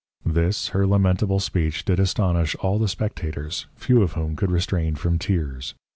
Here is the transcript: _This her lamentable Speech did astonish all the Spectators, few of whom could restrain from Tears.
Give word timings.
_This 0.33 0.69
her 0.69 0.87
lamentable 0.87 1.39
Speech 1.39 1.85
did 1.85 1.99
astonish 1.99 2.55
all 2.55 2.79
the 2.79 2.87
Spectators, 2.87 3.67
few 3.75 4.01
of 4.01 4.13
whom 4.13 4.35
could 4.35 4.49
restrain 4.49 4.95
from 4.95 5.19
Tears. 5.19 5.75